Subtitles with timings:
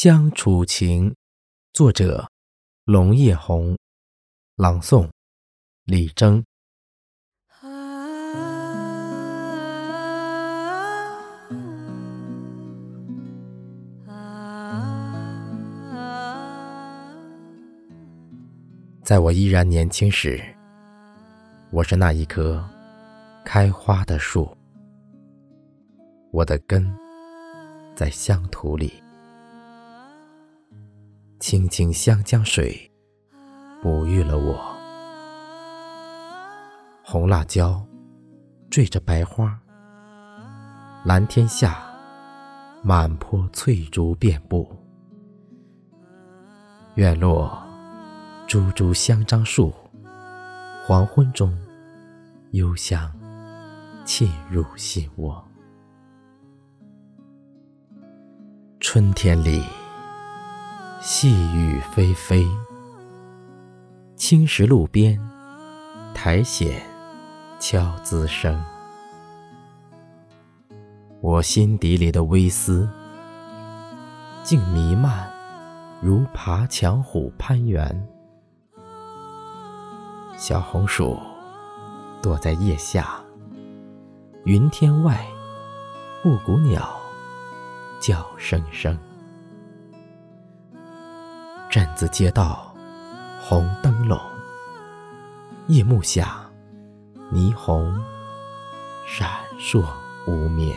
[0.00, 1.12] 相处情，
[1.72, 2.30] 作者：
[2.84, 3.76] 龙叶红，
[4.54, 5.10] 朗诵：
[5.82, 6.44] 李征。
[19.02, 20.40] 在我依然年轻时，
[21.72, 22.64] 我是那一棵
[23.44, 24.56] 开花的树，
[26.30, 26.88] 我的根
[27.96, 29.02] 在乡土里。
[31.48, 32.78] 清清湘江水，
[33.80, 34.60] 哺育了我。
[37.02, 37.82] 红辣椒
[38.68, 39.58] 缀着白花，
[41.06, 41.82] 蓝天下
[42.82, 44.76] 满坡翠竹遍布。
[46.96, 47.58] 院落
[48.46, 49.72] 株株香樟树，
[50.84, 51.58] 黄昏中
[52.50, 53.10] 幽香
[54.04, 55.42] 沁入心窝。
[58.80, 59.62] 春天里。
[61.10, 62.46] 细雨霏霏，
[64.14, 65.18] 青石路边，
[66.12, 66.68] 苔藓
[67.58, 68.62] 悄滋声。
[71.22, 72.86] 我心底里的微思，
[74.42, 75.32] 竟弥漫
[76.02, 78.06] 如爬墙虎攀援。
[80.36, 81.18] 小红薯
[82.20, 83.18] 躲在叶下，
[84.44, 85.26] 云天外，
[86.22, 87.00] 布谷鸟
[87.98, 88.94] 叫声声。
[91.78, 92.74] 镇子街道，
[93.40, 94.20] 红灯笼，
[95.68, 96.44] 夜幕下，
[97.32, 97.96] 霓虹
[99.06, 99.86] 闪烁
[100.26, 100.76] 无眠。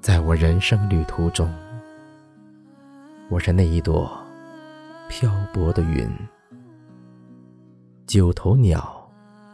[0.00, 1.52] 在我人生旅途中，
[3.28, 4.08] 我是那一朵
[5.08, 6.08] 漂泊的云，
[8.06, 9.10] 九头鸟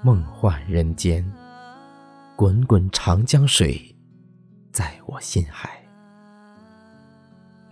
[0.00, 1.28] 梦幻人间，
[2.36, 3.96] 滚滚长江水
[4.70, 5.81] 在我心海。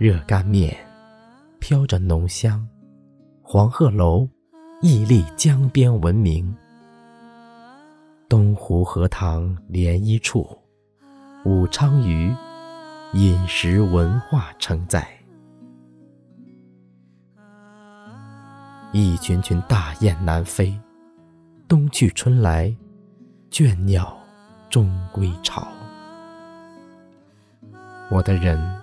[0.00, 0.74] 热干面，
[1.58, 2.66] 飘着浓香；
[3.42, 4.26] 黄鹤楼，
[4.80, 6.56] 屹立江边闻名。
[8.26, 10.58] 东湖荷塘涟漪处，
[11.44, 12.34] 武昌鱼，
[13.12, 15.06] 饮食文化承载。
[18.94, 20.75] 一群群大雁南飞，
[21.69, 22.75] 冬去春来，
[23.50, 24.19] 倦鸟
[24.70, 25.69] 终归巢。
[28.10, 28.79] 我的人。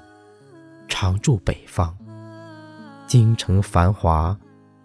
[1.00, 1.96] 常住北方，
[3.06, 4.36] 京城繁华，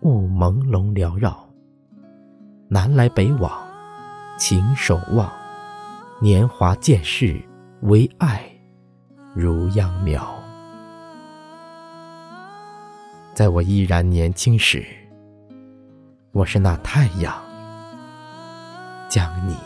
[0.03, 1.49] 雾朦胧缭绕。
[2.69, 3.51] 南来北往，
[4.37, 5.33] 情守望，
[6.21, 7.41] 年华渐逝，
[7.85, 8.45] 唯爱
[9.35, 10.23] 如秧苗。
[13.33, 14.85] 在我依然年轻时，
[16.33, 17.35] 我是那太阳，
[19.09, 19.57] 将你。